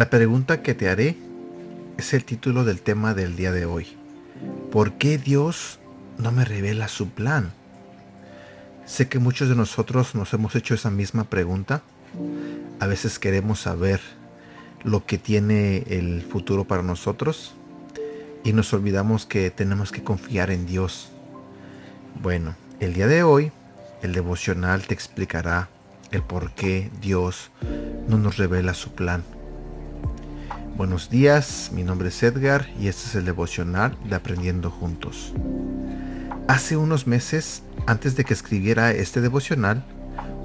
La 0.00 0.08
pregunta 0.08 0.62
que 0.62 0.74
te 0.74 0.88
haré 0.88 1.16
es 1.98 2.14
el 2.14 2.24
título 2.24 2.64
del 2.64 2.80
tema 2.80 3.12
del 3.12 3.36
día 3.36 3.52
de 3.52 3.66
hoy. 3.66 3.88
¿Por 4.72 4.92
qué 4.92 5.18
Dios 5.18 5.78
no 6.18 6.32
me 6.32 6.44
revela 6.44 6.88
su 6.88 7.10
plan? 7.10 7.52
Sé 8.86 9.08
que 9.08 9.18
muchos 9.18 9.48
de 9.48 9.56
nosotros 9.56 10.14
nos 10.14 10.32
hemos 10.32 10.54
hecho 10.56 10.74
esa 10.74 10.90
misma 10.90 11.24
pregunta. 11.24 11.82
A 12.78 12.86
veces 12.86 13.18
queremos 13.18 13.60
saber 13.60 14.00
lo 14.84 15.04
que 15.04 15.18
tiene 15.18 15.84
el 15.88 16.22
futuro 16.22 16.64
para 16.64 16.82
nosotros 16.82 17.54
y 18.44 18.52
nos 18.52 18.72
olvidamos 18.72 19.26
que 19.26 19.50
tenemos 19.50 19.92
que 19.92 20.02
confiar 20.02 20.50
en 20.50 20.66
Dios. 20.66 21.10
Bueno, 22.22 22.54
el 22.80 22.94
día 22.94 23.06
de 23.06 23.22
hoy 23.22 23.52
el 24.02 24.12
devocional 24.12 24.82
te 24.82 24.94
explicará 24.94 25.68
el 26.10 26.22
por 26.22 26.52
qué 26.52 26.90
Dios 27.00 27.50
no 28.08 28.18
nos 28.18 28.38
revela 28.38 28.74
su 28.74 28.92
plan. 28.92 29.22
Buenos 30.76 31.10
días, 31.10 31.70
mi 31.74 31.82
nombre 31.82 32.08
es 32.08 32.22
Edgar 32.22 32.66
y 32.80 32.88
este 32.88 33.08
es 33.08 33.14
el 33.14 33.26
devocional 33.26 33.96
de 34.08 34.16
Aprendiendo 34.16 34.70
Juntos. 34.70 35.34
Hace 36.48 36.76
unos 36.76 37.06
meses, 37.06 37.62
antes 37.86 38.16
de 38.16 38.24
que 38.24 38.32
escribiera 38.32 38.90
este 38.92 39.20
devocional, 39.20 39.84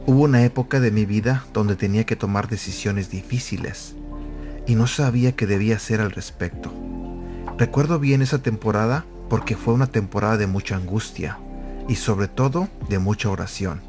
hubo 0.06 0.24
una 0.24 0.44
época 0.44 0.82
de 0.82 0.92
mi 0.92 1.06
vida 1.06 1.46
donde 1.54 1.78
tenía 1.78 2.04
que 2.04 2.18
tomar 2.18 2.50
decisiones 2.50 3.10
difíciles 3.10 3.96
y 4.68 4.76
no 4.76 4.88
sabía 4.88 5.34
qué 5.34 5.46
debía 5.48 5.76
hacer 5.76 6.02
al 6.02 6.12
respecto. 6.12 6.74
Recuerdo 7.58 8.00
bien 8.00 8.22
esa 8.22 8.40
temporada 8.40 9.06
porque 9.30 9.56
fue 9.56 9.74
una 9.74 9.88
temporada 9.88 10.38
de 10.38 10.48
mucha 10.48 10.76
angustia 10.76 11.40
y 11.88 11.96
sobre 11.96 12.28
todo 12.28 12.68
de 12.90 13.00
mucha 13.00 13.30
oración. 13.30 13.82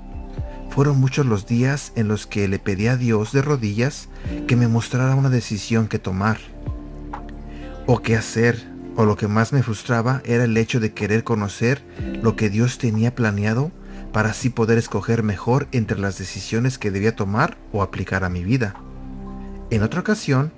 Fueron 0.71 1.01
muchos 1.01 1.25
los 1.25 1.47
días 1.47 1.93
en 1.97 2.09
los 2.09 2.27
que 2.27 2.49
le 2.49 2.59
pedí 2.59 2.87
a 2.87 2.97
Dios 2.97 3.33
de 3.33 3.43
rodillas 3.43 4.09
que 4.47 4.57
me 4.57 4.69
mostrara 4.69 5.15
una 5.15 5.31
decisión 5.31 5.89
que 5.89 5.99
tomar 5.99 6.39
o 7.87 8.03
qué 8.03 8.17
hacer, 8.17 8.69
o 8.97 9.05
lo 9.05 9.17
que 9.17 9.29
más 9.29 9.53
me 9.53 9.63
frustraba 9.63 10.21
era 10.25 10.45
el 10.45 10.57
hecho 10.57 10.81
de 10.81 10.93
querer 10.93 11.23
conocer 11.23 11.83
lo 12.23 12.35
que 12.35 12.51
Dios 12.51 12.79
tenía 12.79 13.15
planeado 13.15 13.71
para 14.13 14.31
así 14.31 14.51
poder 14.51 14.77
escoger 14.79 15.23
mejor 15.23 15.69
entre 15.73 15.99
las 15.99 16.19
decisiones 16.19 16.79
que 16.79 16.91
debía 16.91 17.15
tomar 17.15 17.57
o 17.73 17.83
aplicar 17.83 18.25
a 18.25 18.29
mi 18.29 18.43
vida. 18.43 18.75
En 19.71 19.83
otra 19.83 20.01
ocasión, 20.01 20.53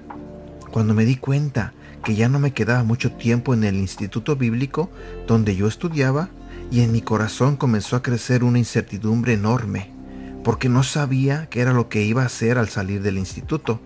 cuando 0.71 0.95
me 0.95 1.05
di 1.05 1.17
cuenta 1.17 1.73
que 2.05 2.15
ya 2.15 2.29
no 2.29 2.39
me 2.39 2.53
quedaba 2.53 2.85
mucho 2.85 3.13
tiempo 3.13 3.55
en 3.55 3.65
el 3.65 3.77
instituto 3.77 4.37
bíblico 4.37 4.91
donde 5.27 5.57
yo 5.57 5.67
estudiaba, 5.67 6.31
y 6.71 6.81
en 6.83 6.93
mi 6.93 7.01
corazón 7.01 7.57
comenzó 7.57 7.97
a 7.97 8.03
crecer 8.03 8.45
una 8.45 8.59
incertidumbre 8.59 9.33
enorme 9.33 9.99
porque 10.49 10.71
no 10.71 10.83
sabía 10.83 11.47
qué 11.51 11.61
era 11.61 11.75
lo 11.75 11.91
que 11.91 12.05
iba 12.05 12.23
a 12.23 12.27
hacer 12.27 12.57
al 12.57 12.71
salir 12.71 13.03
del 13.03 13.19
instituto. 13.19 13.81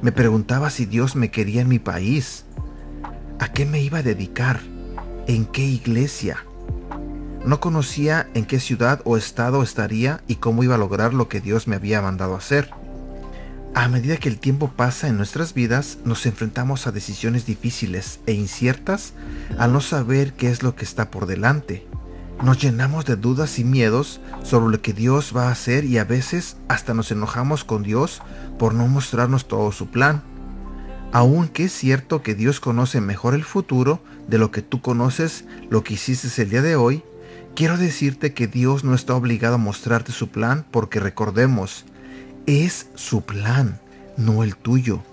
Me 0.00 0.12
preguntaba 0.12 0.70
si 0.70 0.86
Dios 0.86 1.14
me 1.14 1.30
quería 1.30 1.60
en 1.60 1.68
mi 1.68 1.78
país, 1.78 2.46
a 3.38 3.52
qué 3.52 3.66
me 3.66 3.82
iba 3.82 3.98
a 3.98 4.02
dedicar, 4.02 4.60
en 5.26 5.44
qué 5.44 5.62
iglesia. 5.62 6.38
No 7.44 7.60
conocía 7.60 8.30
en 8.32 8.46
qué 8.46 8.60
ciudad 8.60 9.02
o 9.04 9.18
estado 9.18 9.62
estaría 9.62 10.22
y 10.26 10.36
cómo 10.36 10.62
iba 10.62 10.76
a 10.76 10.78
lograr 10.78 11.12
lo 11.12 11.28
que 11.28 11.42
Dios 11.42 11.68
me 11.68 11.76
había 11.76 12.00
mandado 12.00 12.34
hacer. 12.34 12.70
A 13.74 13.88
medida 13.88 14.16
que 14.16 14.28
el 14.28 14.38
tiempo 14.38 14.72
pasa 14.76 15.08
en 15.08 15.16
nuestras 15.16 15.54
vidas, 15.54 15.98
nos 16.04 16.26
enfrentamos 16.26 16.86
a 16.86 16.92
decisiones 16.92 17.46
difíciles 17.46 18.20
e 18.26 18.32
inciertas 18.32 19.12
al 19.58 19.72
no 19.72 19.80
saber 19.80 20.32
qué 20.34 20.50
es 20.50 20.62
lo 20.62 20.74
que 20.74 20.84
está 20.84 21.10
por 21.10 21.26
delante 21.26 21.86
nos 22.42 22.58
llenamos 22.58 23.04
de 23.04 23.16
dudas 23.16 23.58
y 23.58 23.64
miedos 23.64 24.20
sobre 24.42 24.72
lo 24.72 24.82
que 24.82 24.92
Dios 24.92 25.32
va 25.36 25.48
a 25.48 25.52
hacer 25.52 25.84
y 25.84 25.98
a 25.98 26.04
veces 26.04 26.56
hasta 26.68 26.94
nos 26.94 27.10
enojamos 27.10 27.64
con 27.64 27.82
Dios 27.82 28.22
por 28.58 28.74
no 28.74 28.88
mostrarnos 28.88 29.46
todo 29.46 29.72
su 29.72 29.88
plan. 29.88 30.22
Aunque 31.12 31.64
es 31.64 31.72
cierto 31.72 32.22
que 32.22 32.34
Dios 32.34 32.60
conoce 32.60 33.00
mejor 33.00 33.34
el 33.34 33.44
futuro 33.44 34.00
de 34.28 34.38
lo 34.38 34.50
que 34.50 34.62
tú 34.62 34.80
conoces 34.80 35.44
lo 35.68 35.84
que 35.84 35.94
hiciste 35.94 36.42
el 36.42 36.50
día 36.50 36.62
de 36.62 36.76
hoy, 36.76 37.02
quiero 37.54 37.76
decirte 37.76 38.32
que 38.32 38.46
Dios 38.46 38.84
no 38.84 38.94
está 38.94 39.14
obligado 39.14 39.56
a 39.56 39.58
mostrarte 39.58 40.12
su 40.12 40.28
plan 40.28 40.64
porque 40.70 41.00
recordemos, 41.00 41.84
es 42.50 42.88
su 42.96 43.22
plan, 43.22 43.78
no 44.16 44.42
el 44.42 44.56
tuyo. 44.56 45.04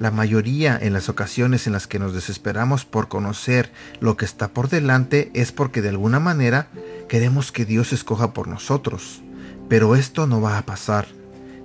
La 0.00 0.10
mayoría 0.10 0.76
en 0.82 0.92
las 0.92 1.08
ocasiones 1.08 1.68
en 1.68 1.74
las 1.74 1.86
que 1.86 2.00
nos 2.00 2.12
desesperamos 2.12 2.84
por 2.84 3.06
conocer 3.06 3.70
lo 4.00 4.16
que 4.16 4.24
está 4.24 4.48
por 4.48 4.68
delante 4.68 5.30
es 5.32 5.52
porque 5.52 5.80
de 5.80 5.90
alguna 5.90 6.18
manera 6.18 6.66
queremos 7.08 7.52
que 7.52 7.64
Dios 7.64 7.92
escoja 7.92 8.32
por 8.32 8.48
nosotros. 8.48 9.22
Pero 9.68 9.94
esto 9.94 10.26
no 10.26 10.40
va 10.40 10.58
a 10.58 10.66
pasar. 10.66 11.06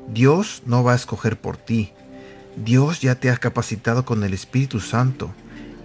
Dios 0.07 0.61
no 0.67 0.83
va 0.83 0.93
a 0.93 0.97
escoger 0.97 1.39
por 1.39 1.57
ti. 1.57 1.93
Dios 2.55 3.01
ya 3.01 3.15
te 3.15 3.31
ha 3.31 3.37
capacitado 3.37 4.05
con 4.05 4.23
el 4.23 4.35
Espíritu 4.35 4.79
Santo 4.79 5.33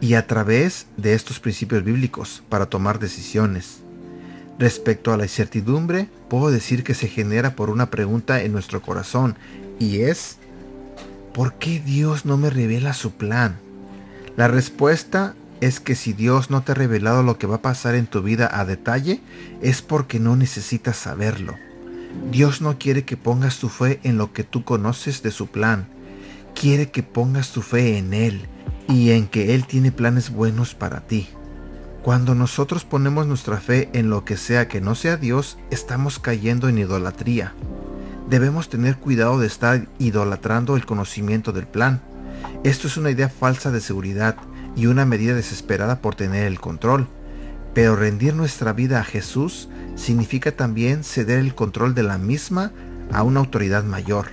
y 0.03 0.13
a 0.13 0.27
través 0.27 0.89
de 0.99 1.15
estos 1.15 1.41
principios 1.41 1.85
bíblicos 1.85 2.43
para 2.51 2.67
tomar 2.67 2.99
decisiones. 2.99 3.83
Respecto 4.59 5.13
a 5.13 5.17
la 5.17 5.25
incertidumbre, 5.25 6.09
puedo 6.29 6.51
decir 6.51 6.85
que 6.85 6.95
se 6.95 7.09
genera 7.09 7.57
por 7.57 7.71
una 7.71 7.91
pregunta 7.91 8.43
en 8.43 8.53
nuestro 8.53 8.83
corazón 8.83 9.37
y 9.79 10.01
es 10.03 10.37
¿por 11.33 11.55
qué 11.55 11.81
Dios 11.81 12.25
no 12.25 12.37
me 12.37 12.51
revela 12.51 12.93
su 12.93 13.13
plan? 13.13 13.59
La 14.37 14.49
respuesta 14.49 15.35
es 15.61 15.81
que 15.81 15.95
si 15.95 16.13
Dios 16.13 16.51
no 16.51 16.63
te 16.63 16.73
ha 16.73 16.75
revelado 16.75 17.23
lo 17.23 17.39
que 17.39 17.47
va 17.47 17.57
a 17.57 17.63
pasar 17.63 17.95
en 17.95 18.07
tu 18.07 18.23
vida 18.23 18.51
a 18.53 18.65
detalle, 18.65 19.21
es 19.61 19.81
porque 19.81 20.19
no 20.19 20.37
necesitas 20.37 20.97
saberlo. 20.97 21.55
Dios 22.31 22.61
no 22.61 22.79
quiere 22.79 23.05
que 23.05 23.17
pongas 23.17 23.59
tu 23.59 23.69
fe 23.69 24.01
en 24.03 24.19
lo 24.19 24.33
que 24.33 24.45
tú 24.45 24.65
conoces 24.65 25.23
de 25.23 25.31
su 25.31 25.47
plan. 25.47 25.87
Quiere 26.55 26.91
que 26.91 27.03
pongas 27.03 27.53
tu 27.53 27.63
fe 27.63 27.97
en 27.97 28.13
Él 28.13 28.49
y 28.89 29.11
en 29.13 29.27
que 29.27 29.55
Él 29.55 29.67
tiene 29.67 29.93
planes 29.93 30.31
buenos 30.31 30.75
para 30.75 31.01
ti. 31.01 31.29
Cuando 32.03 32.35
nosotros 32.35 32.85
ponemos 32.85 33.27
nuestra 33.27 33.59
fe 33.59 33.89
en 33.93 34.11
lo 34.11 34.25
que 34.25 34.37
sea 34.37 34.69
que 34.69 34.81
no 34.81 34.95
sea 34.95 35.17
Dios, 35.17 35.59
estamos 35.71 36.19
cayendo 36.19 36.69
en 36.69 36.79
idolatría 36.79 37.55
debemos 38.33 38.71
tener 38.71 38.97
cuidado 38.97 39.39
de 39.39 39.47
estar 39.47 39.87
idolatrando 39.99 40.77
el 40.77 40.87
conocimiento 40.87 41.53
del 41.53 41.67
plan. 41.67 42.01
Esto 42.65 42.87
es 42.87 42.97
una 42.97 43.11
idea 43.11 43.29
falsa 43.29 43.71
de 43.71 43.83
seguridad 43.83 44.37
y 44.75 44.87
una 44.87 45.05
medida 45.05 45.35
desesperada 45.35 46.01
por 46.01 46.15
tener 46.15 46.47
el 46.47 46.59
control. 46.59 47.09
Pero 47.75 47.95
rendir 47.95 48.35
nuestra 48.35 48.73
vida 48.73 49.01
a 49.01 49.05
Jesús 49.05 49.69
significa 49.97 50.53
también 50.53 51.05
ceder 51.05 51.41
el 51.41 51.55
control 51.55 51.95
de 51.95 52.05
la 52.05 52.17
misma 52.17 52.73
a 53.13 53.23
una 53.23 53.41
autoridad 53.41 53.85
mayor. 53.85 54.29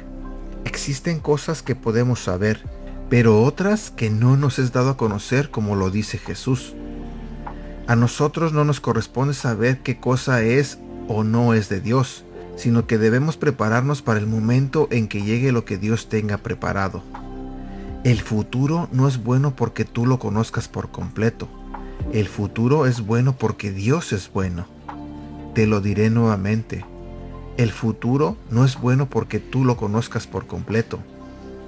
Existen 0.63 1.19
cosas 1.19 1.61
que 1.61 1.75
podemos 1.75 2.23
saber, 2.23 2.63
pero 3.09 3.43
otras 3.43 3.91
que 3.91 4.09
no 4.09 4.37
nos 4.37 4.59
es 4.59 4.71
dado 4.71 4.91
a 4.91 4.97
conocer 4.97 5.49
como 5.51 5.75
lo 5.75 5.89
dice 5.89 6.17
Jesús. 6.17 6.73
A 7.89 7.97
nosotros 7.97 8.53
no 8.53 8.63
nos 8.63 8.79
corresponde 8.79 9.33
saber 9.33 9.79
qué 9.79 9.99
cosa 9.99 10.41
es 10.43 10.79
o 11.09 11.25
no 11.25 11.53
es 11.53 11.67
de 11.67 11.81
Dios 11.81 12.23
sino 12.59 12.87
que 12.87 12.97
debemos 12.97 13.37
prepararnos 13.37 14.01
para 14.01 14.19
el 14.19 14.27
momento 14.27 14.89
en 14.91 15.07
que 15.07 15.23
llegue 15.23 15.53
lo 15.53 15.63
que 15.63 15.77
Dios 15.77 16.09
tenga 16.09 16.37
preparado. 16.37 17.01
El 18.03 18.19
futuro 18.19 18.89
no 18.91 19.07
es 19.07 19.23
bueno 19.23 19.55
porque 19.55 19.85
tú 19.85 20.05
lo 20.05 20.19
conozcas 20.19 20.67
por 20.67 20.91
completo. 20.91 21.47
El 22.11 22.27
futuro 22.27 22.85
es 22.85 23.05
bueno 23.05 23.33
porque 23.37 23.71
Dios 23.71 24.11
es 24.11 24.29
bueno. 24.33 24.67
Te 25.55 25.67
lo 25.67 25.79
diré 25.79 26.09
nuevamente. 26.09 26.85
El 27.55 27.71
futuro 27.71 28.35
no 28.51 28.65
es 28.65 28.79
bueno 28.79 29.09
porque 29.09 29.39
tú 29.39 29.63
lo 29.63 29.77
conozcas 29.77 30.27
por 30.27 30.45
completo. 30.45 30.99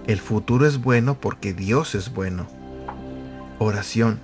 El 0.08 0.20
futuro 0.20 0.66
es 0.66 0.82
bueno 0.82 1.16
porque 1.22 1.54
Dios 1.54 1.96
es 1.96 2.14
bueno. 2.14 2.48
Oración. 3.60 4.20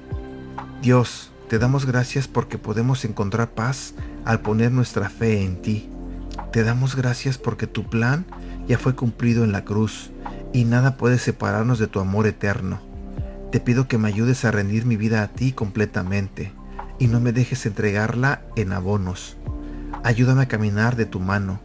Dios, 0.81 1.31
te 1.49 1.59
damos 1.59 1.85
gracias 1.85 2.27
porque 2.27 2.57
podemos 2.57 3.05
encontrar 3.05 3.51
paz 3.51 3.93
al 4.25 4.41
poner 4.41 4.71
nuestra 4.71 5.09
fe 5.09 5.43
en 5.43 5.61
ti. 5.61 5.89
Te 6.51 6.63
damos 6.63 6.95
gracias 6.95 7.37
porque 7.37 7.67
tu 7.67 7.85
plan 7.89 8.25
ya 8.67 8.77
fue 8.77 8.95
cumplido 8.95 9.45
en 9.45 9.53
la 9.53 9.63
cruz 9.63 10.11
y 10.51 10.65
nada 10.65 10.97
puede 10.97 11.17
separarnos 11.17 11.79
de 11.79 11.87
tu 11.87 12.01
amor 12.01 12.27
eterno. 12.27 12.81
Te 13.51 13.61
pido 13.61 13.87
que 13.87 13.97
me 13.97 14.09
ayudes 14.09 14.43
a 14.43 14.51
rendir 14.51 14.85
mi 14.85 14.97
vida 14.97 15.23
a 15.23 15.29
ti 15.29 15.53
completamente 15.53 16.51
y 16.99 17.07
no 17.07 17.21
me 17.21 17.31
dejes 17.31 17.65
entregarla 17.65 18.41
en 18.57 18.73
abonos. 18.73 19.37
Ayúdame 20.03 20.43
a 20.43 20.47
caminar 20.49 20.97
de 20.97 21.05
tu 21.05 21.21
mano 21.21 21.61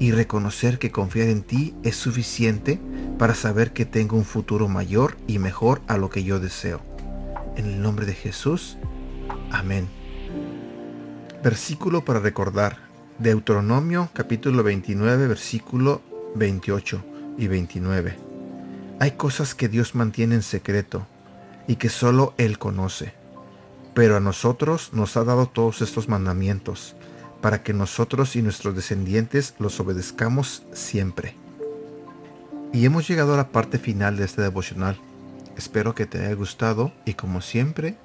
y 0.00 0.10
reconocer 0.10 0.80
que 0.80 0.90
confiar 0.90 1.28
en 1.28 1.42
ti 1.42 1.76
es 1.84 1.94
suficiente 1.94 2.80
para 3.18 3.36
saber 3.36 3.72
que 3.72 3.84
tengo 3.84 4.16
un 4.16 4.24
futuro 4.24 4.66
mayor 4.66 5.16
y 5.28 5.38
mejor 5.38 5.80
a 5.86 5.96
lo 5.96 6.10
que 6.10 6.24
yo 6.24 6.40
deseo. 6.40 6.80
En 7.56 7.66
el 7.66 7.82
nombre 7.82 8.04
de 8.04 8.14
Jesús. 8.14 8.78
Amén. 9.50 9.88
Versículo 11.42 12.04
para 12.04 12.20
recordar. 12.20 12.78
Deuteronomio 13.18 14.08
capítulo 14.14 14.62
29 14.62 15.26
versículo 15.28 16.02
28 16.34 17.04
y 17.38 17.46
29. 17.46 18.16
Hay 19.00 19.12
cosas 19.12 19.54
que 19.54 19.68
Dios 19.68 19.94
mantiene 19.94 20.36
en 20.36 20.42
secreto 20.42 21.06
y 21.66 21.76
que 21.76 21.88
solo 21.88 22.34
Él 22.38 22.58
conoce. 22.58 23.14
Pero 23.94 24.16
a 24.16 24.20
nosotros 24.20 24.90
nos 24.92 25.16
ha 25.16 25.24
dado 25.24 25.46
todos 25.46 25.82
estos 25.82 26.08
mandamientos 26.08 26.96
para 27.40 27.62
que 27.62 27.74
nosotros 27.74 28.36
y 28.36 28.42
nuestros 28.42 28.74
descendientes 28.74 29.54
los 29.58 29.78
obedezcamos 29.80 30.62
siempre. 30.72 31.34
Y 32.72 32.86
hemos 32.86 33.06
llegado 33.06 33.34
a 33.34 33.36
la 33.36 33.48
parte 33.48 33.78
final 33.78 34.16
de 34.16 34.24
este 34.24 34.40
devocional. 34.40 34.96
Espero 35.56 35.94
que 35.94 36.06
te 36.06 36.18
haya 36.18 36.34
gustado 36.34 36.92
y 37.04 37.14
como 37.14 37.42
siempre, 37.42 37.96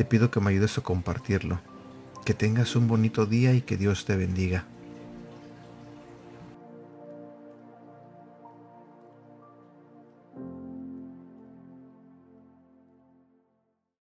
te 0.00 0.06
pido 0.06 0.30
que 0.30 0.40
me 0.40 0.48
ayudes 0.48 0.78
a 0.78 0.80
compartirlo. 0.80 1.60
Que 2.24 2.32
tengas 2.32 2.74
un 2.74 2.88
bonito 2.88 3.26
día 3.26 3.52
y 3.52 3.60
que 3.60 3.76
Dios 3.76 4.06
te 4.06 4.16
bendiga. 4.16 4.64